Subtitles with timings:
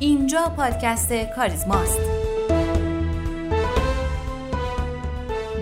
[0.00, 2.00] اینجا پادکست کاریزماست.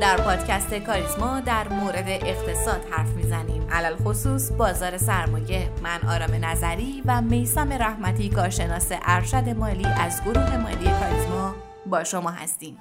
[0.01, 3.67] در پادکست کاریزما در مورد اقتصاد حرف می‌زنیم.
[3.71, 5.71] علل خصوص بازار سرمایه.
[5.83, 11.55] من آرام نظری و میسم رحمتی کارشناس ارشد مالی از گروه مالی کاریزما
[11.87, 12.77] با شما هستیم.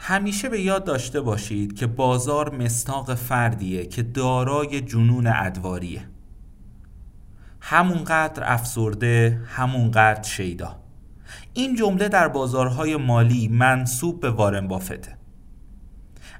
[0.00, 6.13] همیشه به یاد داشته باشید که بازار مستاق فردیه که دارای جنون ادواریه.
[7.66, 10.76] همونقدر افسرده همونقدر شیدا.
[11.54, 15.18] این جمله در بازارهای مالی منصوب به وارن بافته.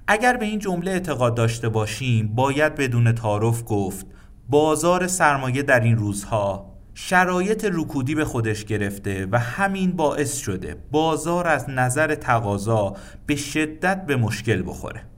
[0.07, 4.07] اگر به این جمله اعتقاد داشته باشیم باید بدون تعارف گفت
[4.49, 11.49] بازار سرمایه در این روزها شرایط رکودی به خودش گرفته و همین باعث شده بازار
[11.49, 15.14] از نظر تقاضا به شدت به مشکل بخوره.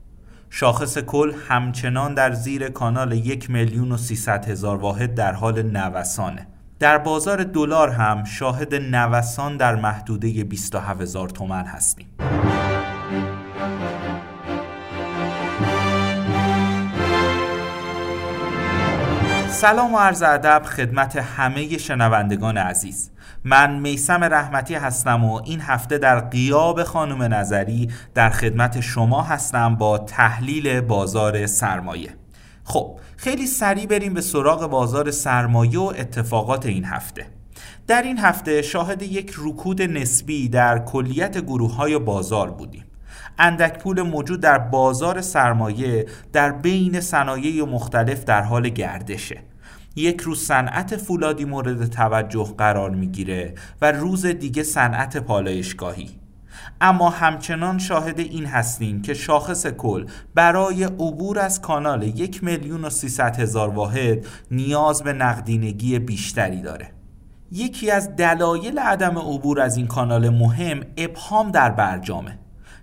[0.49, 3.97] شاخص کل همچنان در زیر کانال یک میلیون و
[4.47, 6.47] هزار واحد در حال نوسانه.
[6.79, 12.07] در بازار دلار هم شاهد نوسان در محدوده 27 هزار تومن هستیم.
[19.57, 23.11] سلام و عرض ادب خدمت همه شنوندگان عزیز.
[23.43, 29.75] من میسم رحمتی هستم و این هفته در قیاب خانم نظری در خدمت شما هستم
[29.75, 32.09] با تحلیل بازار سرمایه.
[32.63, 37.25] خب خیلی سریع بریم به سراغ بازار سرمایه و اتفاقات این هفته.
[37.87, 42.86] در این هفته شاهد یک رکود نسبی در کلیت گروه های بازار بودیم.
[43.39, 49.39] اندک پول موجود در بازار سرمایه در بین صنایع مختلف در حال گردشه.
[49.95, 56.09] یک روز صنعت فولادی مورد توجه قرار می‌گیره و روز دیگه صنعت پالایشگاهی.
[56.81, 62.89] اما همچنان شاهد این هستیم که شاخص کل برای عبور از کانال یک میلیون و
[63.37, 66.91] هزار واحد نیاز به نقدینگی بیشتری داره.
[67.51, 72.39] یکی از دلایل عدم عبور از این کانال مهم ابهام در برجامه.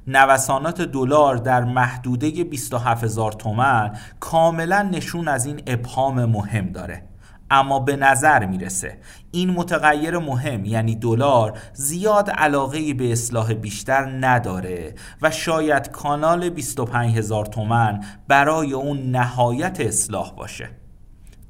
[0.07, 7.03] نوسانات دلار در محدوده 27 هزار تومن کاملا نشون از این ابهام مهم داره.
[7.51, 8.99] اما به نظر می‌رسه
[9.31, 17.17] این متغیر مهم یعنی دلار زیاد علاقه به اصلاح بیشتر نداره و شاید کانال 25
[17.17, 20.84] هزار تومن برای اون نهایت اصلاح باشه.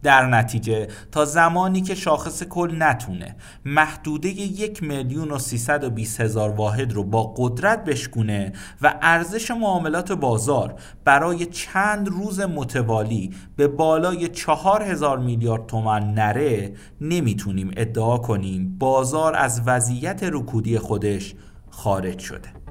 [0.05, 3.37] در نتیجه تا زمانی که شاخص کل نتونه.
[3.65, 9.51] محدوده یک میلیون و سیصد و بیس هزار واحد رو با قدرت بشکونه و ارزش
[9.51, 18.19] معاملات بازار برای چند روز متوالی به بالای چهار هزار میلیارد تومن نره نمی‌تونیم ادعا
[18.19, 21.35] کنیم بازار از وضعیت رکودی خودش
[21.71, 22.64] خارج شده.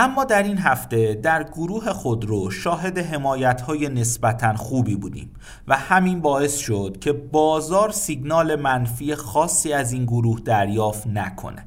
[0.00, 5.30] اما در این هفته در گروه خودرو شاهد حمایت های نسبتا خوبی بودیم
[5.68, 11.64] و همین باعث شد که بازار سیگنال منفی خاصی از این گروه دریافت نکنه.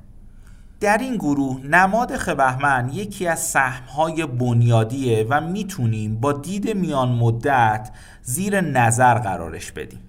[0.79, 7.91] در این گروه نماد خبهمن یکی از سهمهای بنیادیه و می‌تونیم با دید میان مدت
[8.21, 9.99] زیر نظر قرارش بدیم.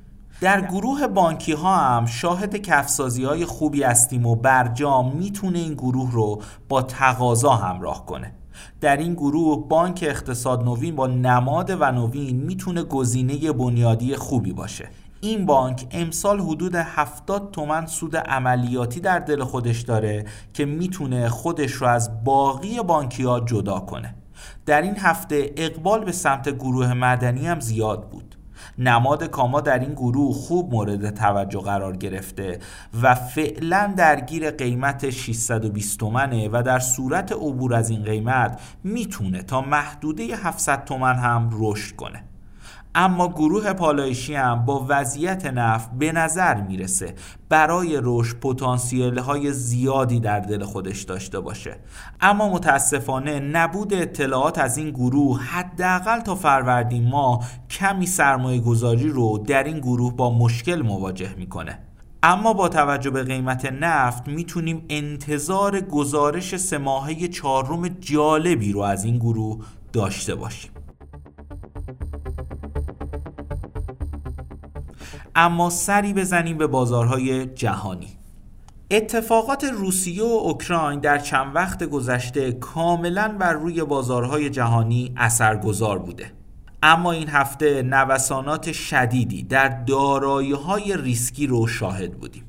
[0.43, 6.13] در گروه بانکی ها هم شاهد کفسازی های خوبی هستیم و برجام می‌تونه این گروه
[6.13, 8.35] رو با تقاضا همراه کنه.
[8.81, 14.89] در این گروه بانک اقتصاد نوین با نماد و نوین می‌تونه گزینه بنیادی خوبی باشه.
[15.21, 21.73] این بانک امسال حدود 70 تومن سود عملیاتی در دل خودش داره که می‌تونه خودش
[21.73, 24.15] رو از باقی بانکی ها جدا کنه.
[24.67, 28.32] در این هفته اقبال به سمت گروه مدنی هم زیاد بود.
[28.79, 32.59] نماد کاما در این گروه خوب مورد توجه قرار گرفته
[33.03, 39.61] و فعلا درگیر قیمت 620 تومنه و در صورت عبور از این قیمت می‌تونه تا
[39.61, 42.32] محدوده 700 تومن هم رشد کنه.
[42.95, 47.15] اما گروه پالایشی هم با وضعیت نفت به نظر می‌رسه
[47.49, 51.77] برای رشد پتانسیل های زیادی در دل خودش داشته باشه.
[52.21, 59.39] اما متاسفانه نبود اطلاعات از این گروه حداقل تا فروردین ما کمی سرمایه گذاری رو
[59.39, 61.79] در این گروه با مشکل مواجه می‌کنه.
[62.23, 69.19] اما با توجه به قیمت نفت می‌تونیم انتظار گزارش سه چهارم جالبی رو از این
[69.19, 70.72] گروه داشته باشیم.
[75.37, 78.09] اما سری بزنیم به بازارهای جهانی.
[78.91, 86.33] اتفاقات روسیه و اوکراین در چند وقت گذشته کاملا بر روی بازارهای جهانی اثرگذار بوده.
[86.83, 92.45] اما این هفته نوسانات شدیدی در دارایی های ریسکی رو شاهد بودیم.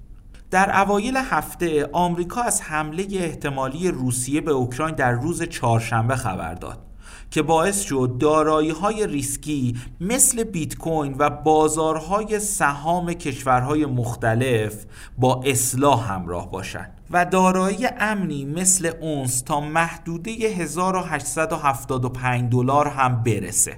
[0.52, 6.93] در اوایل هفته آمریکا از حمله احتمالی روسیه به اوکراین در روز چهارشنبه خبر داد.
[7.34, 14.86] که باعث شد دارایی های ریسکی مثل بیت کوین و بازارهای سهام کشورهای مختلف
[15.18, 17.02] با اصلاح همراه باشند.
[17.12, 23.78] و دارایی امنی مثل اونس تا محدوده 1875 دلار هم برسه.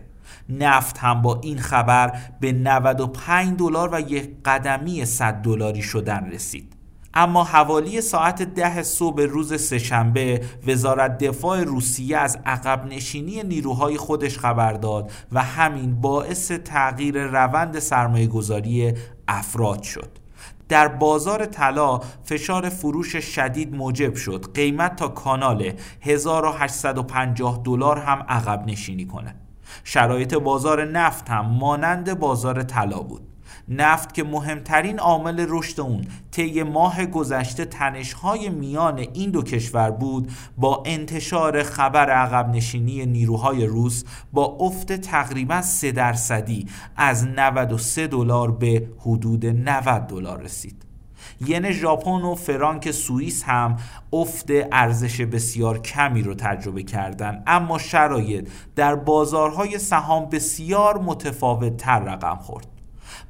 [0.49, 6.74] نفت هم با این خبر به 95 دلار و یک قدمی 100 دلاری شدن رسید.
[7.15, 14.39] اما حوالی ساعت ده صبح روز سهشنبه وزارت دفاع روسیه از عقب نشینی نیروهای خودش
[14.39, 18.93] خبر داد و همین باعث تغییر روند سرمایه گذاری
[19.27, 20.09] افراد شد.
[20.69, 24.45] در بازار طلا فشار فروش شدید موجب شد.
[24.53, 29.35] قیمت تا کانال 1850 دلار هم عقب نشینی کنه
[29.83, 33.34] شرایط بازار نفت هم مانند بازار طلا بود.
[33.69, 40.31] نفت که مهمترین عامل رشد اون طی ماه گذشته تنشهای میان این دو کشور بود
[40.57, 44.03] با انتشار خبر عقب نشینی نیروهای روس
[44.33, 50.85] با افت تقریبا 3 درصدی از 93 دلار به حدود 90 دلار رسید.
[51.47, 53.77] ین ژاپن و فرانک سوئیس هم
[54.13, 61.99] افت ارزش بسیار کمی رو تجربه کردند اما شرایط در بازارهای سهام بسیار متفاوت تر
[61.99, 62.74] رقم خورد.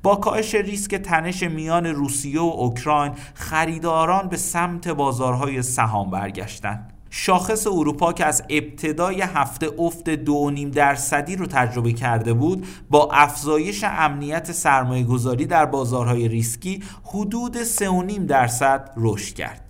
[0.05, 7.67] با کاهش ریسک تنش میان روسیه و اوکراین خریداران به سمت بازارهای سهام برگشتند شاخص
[7.67, 13.83] اروپا که از ابتدای هفته افت دو نیم درصدی رو تجربه کرده بود با افزایش
[13.83, 19.64] امنیت سرمایه گذاری در بازارهای ریسکی حدود 3.5 درصد رشد کرد.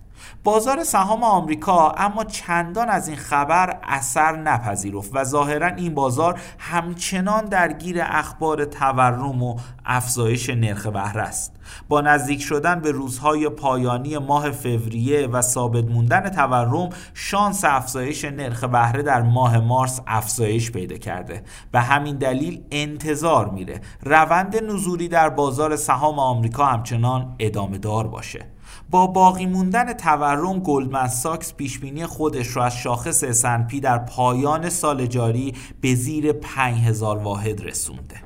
[0.46, 7.44] بازار سهام آمریکا اما چندان از این خبر اثر نپذیرفت و ظاهرا این بازار همچنان
[7.44, 9.56] درگیر اخبار تورم و
[9.86, 11.52] افزایش نرخ بهره است.
[11.88, 18.64] با نزدیک شدن به روزهای پایانی ماه فوریه و ثابت موندن تورم شانس افزایش نرخ
[18.64, 21.42] بهره در ماه مارس افزایش پیدا کرده.
[21.72, 28.55] به همین دلیل انتظار میره روند نزولی در بازار سهام آمریکا همچنان ادامه دار باشه.
[28.90, 35.06] با باقی موندن تورم گلدمن ساکس پیشبینی خودش را از شاخص اسنپی در پایان سال
[35.06, 38.16] جاری به زیر 5000 واحد رسونده.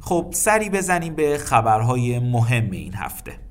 [0.00, 3.49] خب سری بزنیم به خبرهای مهم این هفته.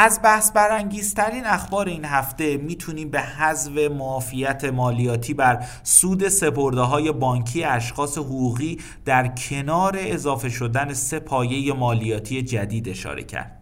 [0.00, 7.12] از بحث برانگیزترین اخبار این هفته می‌تونیم به حذف معافیت مالیاتی بر سود سپرده های
[7.12, 13.57] بانکی اشخاص حقوقی در کنار اضافه شدن سه پایه مالیاتی جدید اشاره کرد.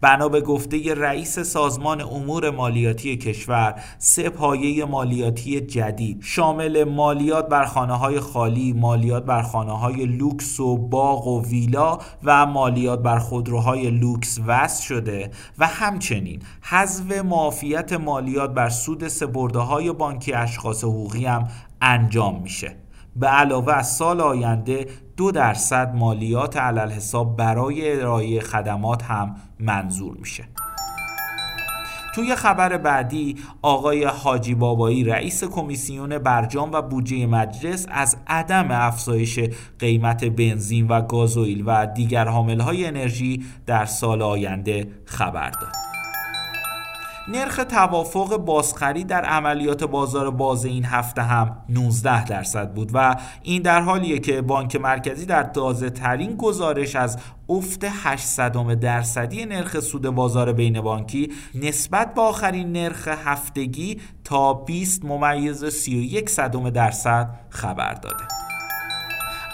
[0.00, 6.18] بنا به گفته رئیس سازمان امور مالیاتی کشور سه پایه مالیاتی جدید.
[6.22, 11.98] شامل مالیات بر خانه های خالی، مالیات بر خانه های لوکس و باغ و ویلا
[12.24, 19.58] و مالیات بر خودروهای لوکس وضع شده و همچنین حذف معافیت مالیات بر سود سپرده
[19.58, 21.48] های بانکی اشخاص حقوقی هم
[21.80, 22.83] انجام میشه.
[23.16, 30.16] به علاوه از سال آینده دو درصد مالیات علل حساب برای ارائه خدمات هم منظور
[30.16, 30.44] میشه
[32.14, 39.40] توی خبر بعدی آقای حاجی بابایی رئیس کمیسیون برجام و بودجه مجلس از عدم افزایش
[39.78, 45.83] قیمت بنزین و گازوئیل و دیگر حاملهای انرژی در سال آینده خبر داد.
[47.28, 53.62] نرخ توافق بازخرید در عملیات بازار باز این هفته هم 19 درصد بود و این
[53.62, 60.02] در حالیه که بانک مرکزی در تازه ترین گزارش از افت 800 درصدی نرخ سود
[60.02, 67.94] بازار بین بانکی نسبت به آخرین نرخ هفتگی تا 20 ممیز 31 صدم درصد خبر
[67.94, 68.24] داده.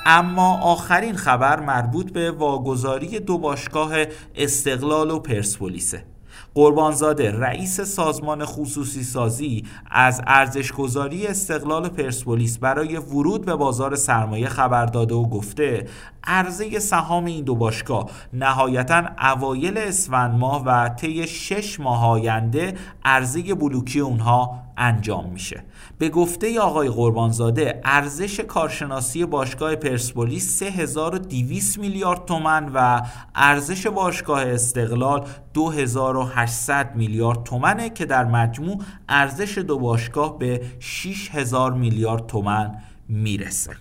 [0.07, 3.93] اما آخرین خبر مربوط به واگذاری دو باشگاه
[4.35, 6.10] استقلال و پرسپولیسه.
[6.55, 14.87] قربانزاده رئیس سازمان خصوصی سازی از ارزشگذاری استقلال پرسپولیس برای ورود به بازار سرمایه خبر
[14.87, 15.87] داده و گفته
[16.25, 23.55] عرضه سهام این دو باشگاه نهایتا اوایل اسفند ماه و طی شش ماه آینده عرضه
[23.55, 25.65] بلوکی اونها انجام میشه.
[25.99, 33.03] به گفته آقای قربانزاده ارزش کارشناسی باشگاه پرسپولیس 3200 میلیارد تومن و
[33.35, 42.27] ارزش باشگاه استقلال 2800 میلیارد تومنه که در مجموع ارزش دو باشگاه به 6000 میلیارد
[42.27, 42.75] تومن
[43.09, 43.77] می‌رسه.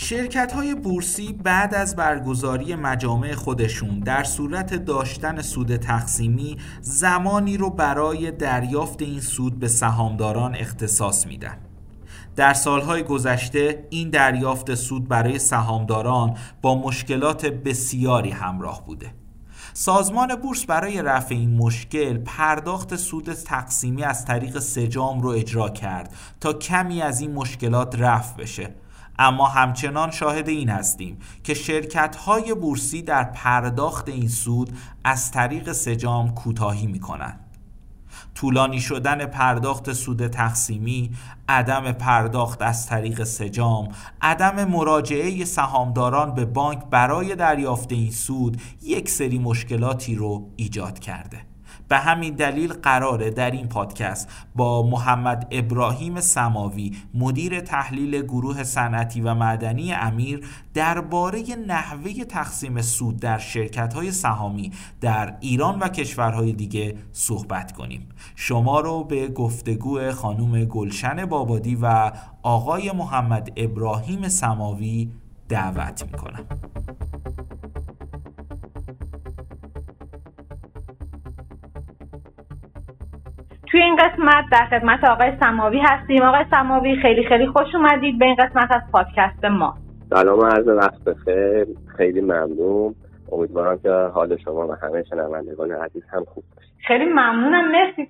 [0.00, 7.70] شرکت های بورسی بعد از برگزاری مجامع خودشون در صورت داشتن سود تقسیمی زمانی رو
[7.70, 11.56] برای دریافت این سود به سهامداران اختصاص میدن.
[12.36, 19.14] در سالهای گذشته این دریافت سود برای سهامداران با مشکلات بسیاری همراه بوده.
[19.72, 26.14] سازمان بورس برای رفع این مشکل پرداخت سود تقسیمی از طریق سجام رو اجرا کرد
[26.40, 28.70] تا کمی از این مشکلات رفع بشه.
[29.18, 35.72] اما همچنان شاهد این هستیم که شرکت های بورسی در پرداخت این سود از طریق
[35.72, 37.44] سجام کوتاهی می کنند.
[38.34, 41.10] طولانی شدن پرداخت سود تقسیمی،
[41.48, 43.88] عدم پرداخت از طریق سجام،
[44.22, 51.47] عدم مراجعه سهامداران به بانک برای دریافت این سود یک سری مشکلاتی رو ایجاد کرده.
[51.88, 59.20] به همین دلیل قراره در این پادکست با محمد ابراهیم سماوی مدیر تحلیل گروه صنعتی
[59.20, 66.52] و معدنی امیر درباره نحوه تقسیم سود در شرکت های سهامی در ایران و کشورهای
[66.52, 68.08] دیگه صحبت کنیم.
[68.36, 75.10] شما رو به گفتگو خانم گلشن بابادی و آقای محمد ابراهیم سماوی
[75.48, 76.44] دعوت می‌کنم.
[83.78, 86.22] توی این قسمت در خدمت آقای سماوی هستیم.
[86.22, 89.74] آقای سماوی خیلی خیلی خوش اومدید به این قسمت از پادکست ما.
[90.10, 91.66] سلام عرض وقت بخیر.
[91.96, 92.94] خیلی ممنون.
[93.32, 97.70] امیدوارم که حال شما و همه شنوندگان عزیز هم خوب باشه خیلی ممنونم.
[97.72, 98.08] مرسی.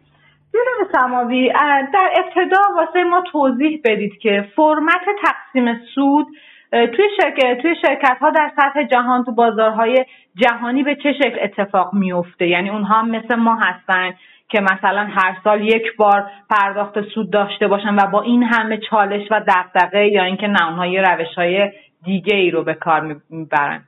[0.53, 1.53] جناب سماوی
[1.95, 6.27] در ابتدا واسه ما توضیح بدید که فرمت تقسیم سود
[6.71, 10.05] توی شرکت توی شرکت ها در سطح جهان تو بازارهای
[10.37, 14.15] جهانی به چه شکل اتفاق میفته یعنی اونها مثل ما هستن
[14.49, 19.29] که مثلا هر سال یک بار پرداخت سود داشته باشن و با این همه چالش
[19.31, 21.73] و دغدغه یا اینکه نه اونها یه روش های
[22.05, 23.85] دیگه ای رو به کار می‌برن.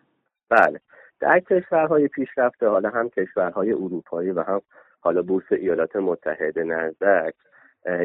[0.51, 0.81] بله.
[1.21, 4.61] در کشورهای پیشرفته حالا هم کشورهای اروپایی و هم
[5.01, 7.35] حالا بورس ایالات متحده نزدک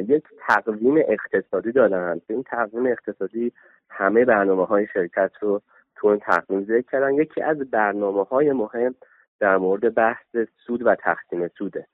[0.08, 2.22] یک تقویم اقتصادی دارن.
[2.30, 3.52] این تقویم اقتصادی
[3.90, 5.62] همه برنامه های شرکت رو
[5.96, 7.14] تو این تقویم ذکر کردن.
[7.14, 8.96] یکی از برنامه های مهم
[9.40, 11.88] در مورد بحث سود و تقسیم سوده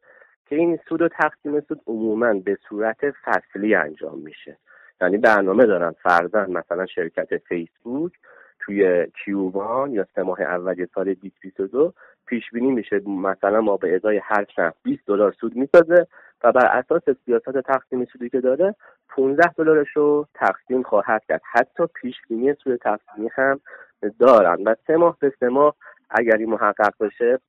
[0.45, 4.57] که این سود و تقسیم سود عموما به صورت فصلی انجام میشه.
[5.01, 8.11] یعنی برنامه دارن فرزن مثلا شرکت فیسبوک
[8.61, 11.93] توی کیوبان یا سه ماه اول سال 2022
[12.25, 13.01] پیش بینی میشه.
[13.07, 16.07] مثلا ما به ازای هر شب 20 دلار سود می‌سازه
[16.43, 18.75] و بر اساس سیاست تقسیم سودی که داره
[19.09, 21.41] 15 دلارش رو تقسیم خواهد کرد.
[21.51, 23.59] حتی پیش بینی سود تقسیمی هم
[24.19, 25.75] دارن و سه ماه به سه ماه
[26.09, 27.39] اگر این محقق بشه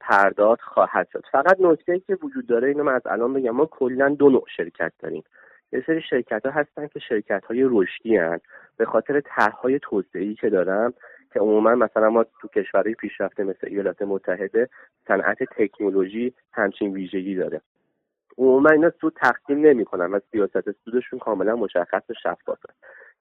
[0.00, 1.24] پرداخت خواهد شد.
[1.32, 3.50] فقط نکته که وجود داره اینو من از الان بگم.
[3.50, 5.24] ما کلا دو نوع شرکت داریم.
[5.74, 8.40] یه سری شرکت ها هستن که شرکت های رشدی هن.
[8.76, 10.94] به خاطر طرحهای توسعه که دارم
[11.32, 14.68] که عموما مثلا ما تو کشورهای پیشرفته مثل ایالات متحده
[15.08, 17.60] صنعت تکنولوژی همچین ویژگی داره
[18.38, 22.68] عموما اینا سود تقسیم نمی‌کنن و سیاست سودشون کاملا مشخص و شفافه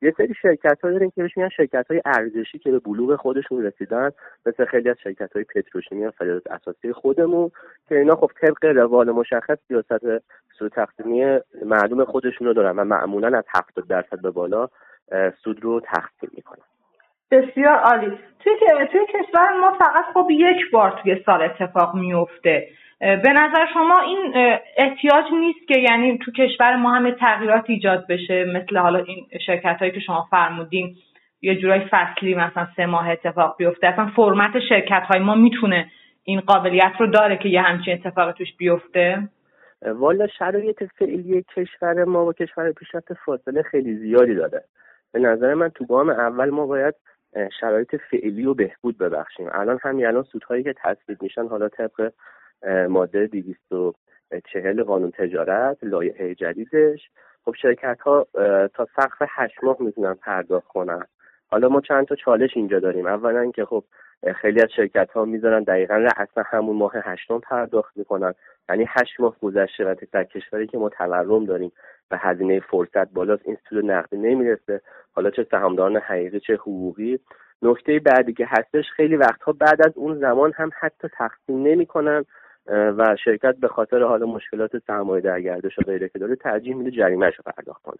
[0.03, 3.63] یه سری شرکت ها داریم که بهش میگن شرکت های ارزشی که به بلوغ خودشون
[3.63, 4.11] رسیدن
[4.45, 7.51] مثل خیلی از شرکت های پتروشیمی فعالیت اساسی خودمون
[7.89, 10.23] که اینا خب طبق روال مشخص سیاست
[10.59, 14.69] سود تقسیمی معلوم خودشون رو دارن و معمولا از 70 درصد به بالا
[15.43, 16.72] سود رو تقسیم می‌کنن.
[17.33, 18.17] بسیار عالی.
[18.43, 22.67] توی کشور ما فقط خب یک بار توی سال اتفاق میفته
[22.99, 24.33] به نظر شما این
[24.77, 29.77] احتیاج نیست که یعنی تو کشور ما همه تغییرات ایجاد بشه؟ مثل حالا این شرکت
[29.79, 30.95] هایی که شما فرمودین
[31.41, 33.87] یه جورای فصلی مثلا سه ماه اتفاق بیفته.
[33.87, 35.91] اصلا فرمت شرکت های ما می‌تونه
[36.23, 39.29] این قابلیت رو داره که یه همچین اتفاق توش بیفته؟
[39.85, 44.63] والا شرایط فعلی کشور ما و کشور پیشرفت فاصله خیلی زیادی داره
[45.13, 46.95] به نظر من تو گام اول ما باید
[47.59, 49.49] شرایط فعلی رو بهبود ببخشیم.
[49.51, 52.11] الان همین الان سودهایی که تصویب میشن حالا طبق
[52.89, 57.09] ماده 240 قانون تجارت لایحه جدیدش.
[57.45, 58.27] خب شرکت ها
[58.73, 61.05] تا سقف هشت ماه می‌تونن پرداخت کنن.
[61.53, 63.05] حالا ما چند تا چالش اینجا داریم.
[63.05, 63.83] اولا که خب
[64.35, 68.33] خیلی از شرکت ها می‌ذارن دقیقا اصلا همون ماه هشتم پرداخت می‌کنن.
[68.69, 71.71] یعنی هشت ماه گذشته و در کشوری که ما تورم داریم
[72.11, 74.81] و هزینه فرصت بالاست این سود نقدی نمی‌رسه.
[75.15, 77.19] حالا چه سهامداران حقیقی چه حقوقی.
[77.61, 82.25] نکته بعدی که هستش خیلی وقتها بعد از اون زمان هم حتی تقسیم نمی‌کنن
[82.67, 86.91] و شرکت به خاطر حال مشکلات سرمایه در گردش و غیره که داره ترجیح میده
[86.91, 87.99] جریمهش رو پرداخت کنه.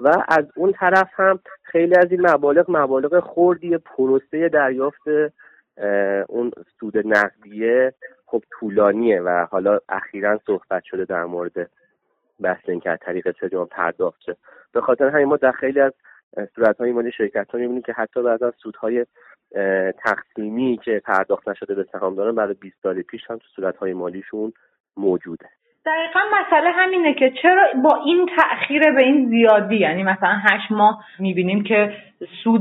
[0.00, 5.08] و از اون طرف هم خیلی از این مبالغ مبالغ خوردی پروسه دریافت
[6.28, 7.94] اون سود نقدیه
[8.26, 11.70] خب طولانیه و حالا اخیرا صحبت شده در مورد
[12.40, 14.36] بحث اینکه از طریق سجام پرداخت شه.
[14.72, 15.92] به خاطر همین ما در خیلی از
[16.54, 19.06] صورت های مالی شرکت ها می‌بینیم که حتی بعد از سودهای
[19.98, 24.52] تقسیمی که پرداخت نشده به سهامداران برای 20 سال پیش هم تو صورت های مالیشون
[24.96, 25.48] موجوده.
[25.90, 31.04] دقیقا مسئله همینه که چرا با این تاخیر به این زیادی یعنی مثلا هشت ماه
[31.18, 31.92] می‌بینیم که
[32.44, 32.60] سود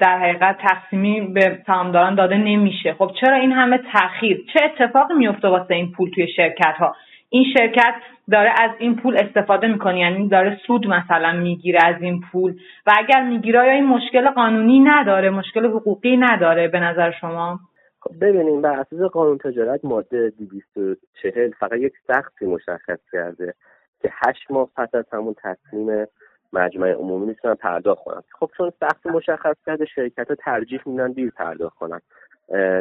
[0.00, 2.92] در حقیقت تقسیمی به سهامداران داده نمیشه.
[2.92, 6.96] خب چرا این همه تاخیر چه اتفاقی میفته واسه این پول توی شرکت ها
[7.30, 7.94] این شرکت
[8.30, 12.54] داره از این پول استفاده می‌کنه یعنی داره سود مثلا می‌گیره از این پول.
[12.86, 17.58] و اگر می‌گیره یا این مشکل قانونی نداره؟ مشکل حقوقی نداره به نظر شما؟
[18.06, 23.54] خب ببینیم بر اساس قانون تجارت ماده 240 فقط یک سختی مشخص کرده
[24.02, 26.06] که هشت ماه پس از همون تصمیم
[26.52, 31.30] مجمع عمومی می‌تونن پرداخت کنن خب چون سخت مشخص کرده شرکت ها ترجیح میدن دیر
[31.30, 32.00] پرداخت کنن.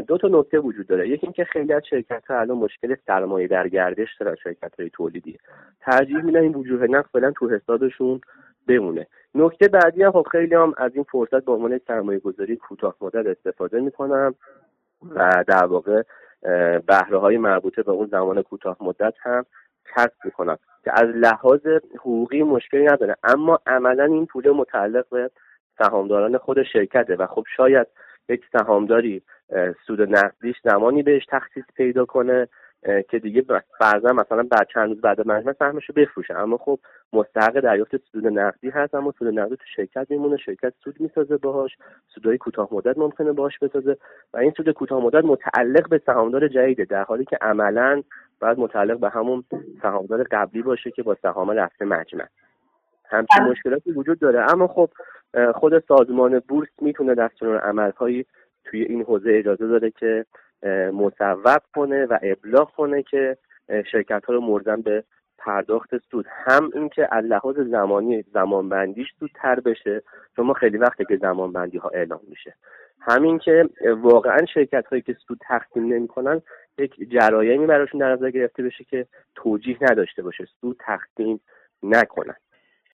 [0.01, 1.09] دو تا نکته وجود داره.
[1.09, 5.37] یکی اینکه خیلی از شرکت ها الان مشکل سرمایه در گردش دارن شرکت های تولیدی.
[5.81, 8.21] ترجیح میدن این وجوه نقد فعلا تو حسابشون
[8.67, 9.07] بمونه.
[9.35, 13.25] نکته بعدی هم خب خیلی هم از این فرصت به عنوان سرمایه گذاری کوتاه مدت
[13.25, 14.35] استفاده می‌کنم.
[15.09, 16.01] و در واقع
[16.87, 19.45] بهره های مربوطه به اون زمان کوتاه مدت هم
[19.95, 21.67] کسب می‌کنم که از لحاظ
[21.99, 25.29] حقوقی مشکلی نداره اما عملا این پول متعلق به
[25.77, 27.87] سهامداران خود شرکته و خب شاید
[28.29, 29.21] یک سهامداری
[29.87, 32.47] سود نقدیش زمانی بهش تخصیص پیدا کنه.
[33.09, 33.45] که دیگه
[33.79, 36.79] فرضا مثلا بعد چند روز بعد مجمع سهمش رو بفروشه اما خب
[37.13, 41.77] مستحق دریافت سود نقدی هست اما سود نقدی تو شرکت میمونه شرکت سود می‌سازه باهاش
[42.07, 43.97] سودهای کوتاه مدت ممکنه باهاش بسازه
[44.33, 48.03] و این سود کوتاه مدت متعلق به سهامدار جدیده در حالی که عملا
[48.39, 49.43] باید متعلق به همون
[49.81, 52.25] سهامدار قبلی باشه که با سهام رفته مجمع.
[53.09, 53.51] همچین بله.
[53.51, 54.51] مشکلاتی وجود داره.
[54.51, 54.89] اما خب
[55.55, 58.25] خود سازمان بورس می‌تونه دستور عملهایی
[58.65, 60.25] توی این حوزه اجازه داره که
[60.93, 63.37] مصوب کنه و ابلاغ کنه که
[63.91, 65.03] شرکت ها رو مردن به
[65.37, 66.25] پرداخت سود.
[66.29, 70.01] هم اینکه از لحاظ زمانی زمانبندیش زودتر بشه
[70.35, 72.53] چون ما خیلی وقته که زمانبندی ها اعلام میشه.
[73.01, 73.69] همین که
[74.01, 76.41] واقعا شرکت هایی که سود تقسیم نمی‌کنن
[76.77, 80.45] یک جرایمی براشون در نظر گرفته بشه که توجیه نداشته باشه.
[80.61, 81.41] سود تقسیم
[81.83, 82.35] نکنن.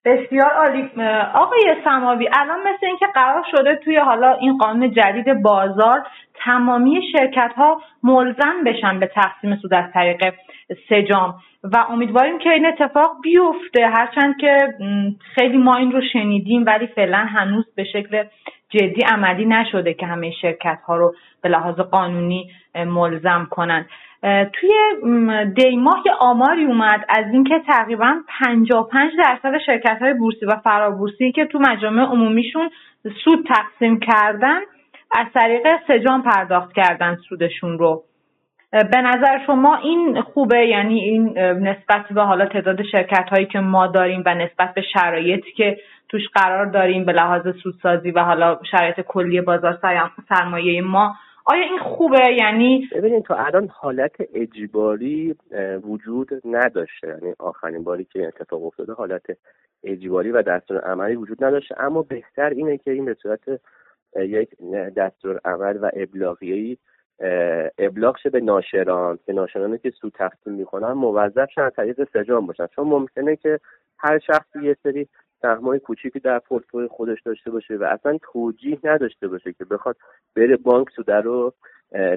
[0.05, 0.89] بسیار عالی.
[1.33, 6.03] آقای سماوی الان مثل اینکه قرار شده توی حالا این قانون جدید بازار
[6.45, 10.33] تمامی شرکت ها ملزم بشن به تقسیم سود از طریق
[10.89, 11.35] سجام.
[11.63, 13.87] و امیدواریم که این اتفاق بیفته.
[13.87, 14.57] هرچند که
[15.35, 18.23] خیلی ما این رو شنیدیم ولی فعلا هنوز به شکل
[18.69, 23.89] جدی عملی نشده که همه شرکت ها رو به لحاظ قانونی ملزم کنند.
[24.53, 24.69] توی
[25.55, 31.45] دیماه یه آماری اومد از اینکه تقریبا 55 درصد شرکت های بورسی و فرابورسی که
[31.45, 32.69] تو مجامع عمومیشون
[33.23, 34.59] سود تقسیم کردن
[35.11, 38.03] از طریق سجام پرداخت کردن سودشون رو.
[38.71, 43.87] به نظر شما این خوبه؟ یعنی این نسبت به حالا تعداد شرکت هایی که ما
[43.87, 45.77] داریم و نسبت به شرایطی که
[46.09, 49.79] توش قرار داریم به لحاظ سودسازی و حالا شرایط کلی بازار
[50.29, 55.35] سرمایه ما آیا این خوبه؟ یعنی ببینید تو الان حالت اجباری
[55.83, 57.07] وجود نداشته.
[57.07, 59.25] یعنی آخرین باری که اتفاق افتاده حالت
[59.83, 61.81] اجباری و دستور عملی وجود نداشته.
[61.81, 63.61] اما بهتر اینه که این به صورت
[64.15, 64.49] یک
[64.97, 66.77] دستور عمل و ابلاغیه‌ای
[67.77, 69.19] ابلاغ شه به ناشران.
[69.25, 72.67] که ناشرانی که سود تقسیم می‌کنن موظف شن از طریق سجام باشن.
[72.67, 73.59] چون ممکنه که
[73.97, 75.07] هر شخصی یه سری
[75.41, 79.97] سهمای کوچیکی در پورتفوی خودش داشته باشه و اصلا توجیه نداشته باشه که بخواد
[80.35, 81.53] بره بانک سود رو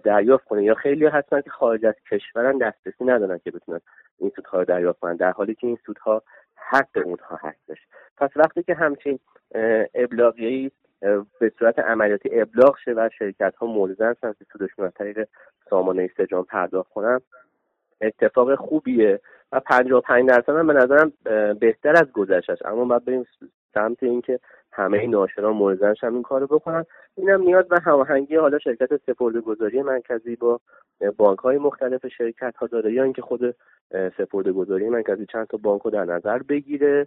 [0.05, 0.65] دریافت کنه.
[0.65, 3.81] یا خیلی هستن که خارج از کشورن دسترسی ندارن که بتونن
[4.19, 6.23] این سودها رو دریافت کنن در حالی که این سودها
[6.57, 7.79] حق اونها هستش.
[8.17, 9.19] پس وقتی که همچین
[9.95, 10.71] ابلاغیه‌ای
[11.41, 15.29] به صورت عملیاتی ابلاغ شه و شرکت ها ملزم هستن که سودشون از طریق
[15.71, 17.21] سامانه سجام پرداخت کنن
[18.01, 19.21] اتفاق خوبیه.
[19.53, 21.13] و 55 درصد هم به نظرم
[21.61, 23.27] بهتر از گذشته اما باید بریم
[23.75, 24.41] سمت اینکه
[24.73, 26.85] همه ناشران ملزم هم این کارو بکنن.
[27.17, 30.61] اینم نیاز به هماهنگی حالا شرکت سپرده گذاری مرکزی با
[31.17, 32.93] بانک های مختلف شرکت ها داره.
[32.93, 33.57] یا اینکه خود
[34.19, 37.07] سپرده گذاری مرکزی چند تا بانک رو در نظر بگیره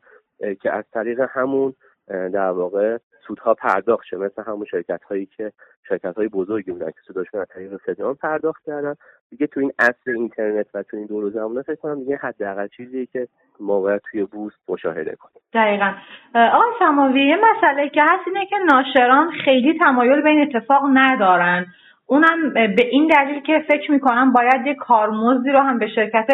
[0.61, 1.73] که از طریق همون
[2.07, 4.17] در واقع سودها پرداخت شه.
[4.17, 5.51] مثل همون شرکت هایی که
[5.89, 8.95] شرکت های بزرگی بودن که سوداشون از طریق فدرال پرداخت کردن.
[9.29, 13.05] دیگه تو این اصل اینترنت و تو این دور زمانه فکر کنم دیگه حداقل چیزی
[13.05, 13.27] که
[13.59, 15.41] ما باید توی بورس مشاهده کنیم.
[15.53, 15.93] دقیقا.
[16.35, 21.65] آقای سماوی یه مسئله که هست اینه که ناشران خیلی تمایل به این اتفاق ندارن.
[22.05, 26.27] اونم به این دلیل که فکر می‌کنم باید یه کارمزدی رو هم به شرکت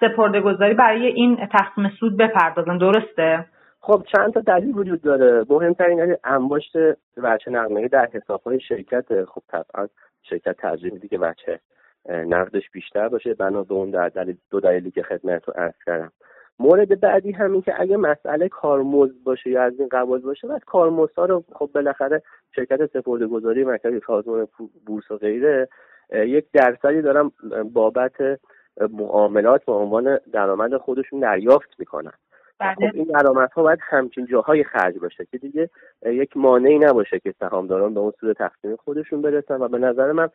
[0.00, 2.78] سپرده گذاری برای این تقسیم سود بپردازن.
[2.78, 3.44] درسته؟
[3.80, 5.46] خب چند تا دلیل وجود داره.
[5.50, 6.72] مهمترین دلیل انباشت
[7.16, 8.08] وچه نقدینگی در
[8.46, 9.24] های شرکت.
[9.24, 9.88] خب طبعا
[10.22, 11.60] شرکت ترجیح میده که وچه
[12.08, 13.34] نقدش بیشتر باشه.
[13.34, 16.12] بنا به اون در دلیل دو دلیلی که خدمت رو عرض کردم.
[16.58, 21.24] مورد بعدی همین که اگه مسئله کارمزد باشه یا از این قواعد باشه بعد کارمزدها
[21.24, 22.22] رو خب بالاخره
[22.56, 24.48] شرکت سپرده گذاری مرکزی سازمان
[24.86, 25.68] بورس و غیره
[26.12, 27.32] یک درصدی دارم
[27.72, 28.40] بابت
[28.92, 32.12] معاملات به عنوان درآمد خودشون دریافت می‌کنن.
[32.60, 32.74] بله.
[32.74, 35.70] خب این درآمدها باید همچین جاهای خرج باشه که دیگه
[36.06, 40.28] یک مانعی نباشه که سهامداران به اون سود تقسیم خودشون برسن و به نظر من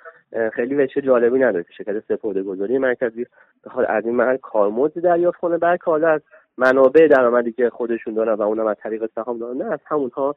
[0.54, 3.26] خیلی وجه جالبی نداره که شرکت سپرده گذاری مرکزی
[3.66, 6.22] بخواد از این محل کارمزدی دریافت کنه بلکه حالا از
[6.58, 10.36] منابع درآمدی که خودشون دارن و اونم از طریق سهامداران نه از همونها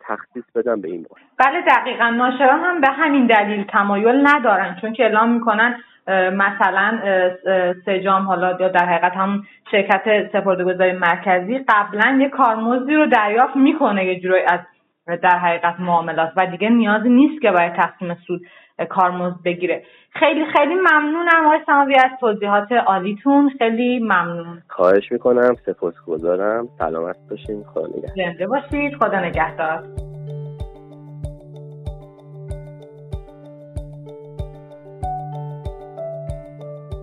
[0.00, 2.10] تخصیص بدن به این بار بله دقیقا.
[2.10, 5.76] ناشران هم به همین دلیل تمایل ندارن چون که اعلام می‌کنن
[6.32, 6.98] مثلا
[7.86, 14.04] سجام حالا یا در حقیقت هم شرکت سپردهگذاری مرکزی قبلا یه کارمزدی رو دریافت می‌کنه
[14.04, 14.60] یه جورایی از
[15.22, 16.32] در حقیقت معاملات.
[16.36, 18.40] و دیگه نیازی نیست که برای تقسیم سود
[18.84, 19.82] کارمزد بگیره.
[20.10, 23.50] خیلی خیلی ممنونم آقای سماوی از توضیحات عالیتون.
[23.58, 24.62] خیلی ممنون.
[24.68, 25.54] خواهش می‌کنم.
[25.66, 26.68] سپاسگزارم.
[26.78, 27.64] سلامت باشین.
[27.74, 28.26] خدا نگهدار.
[28.26, 28.94] زنده باشید.
[28.94, 30.05] خدا نگهدار.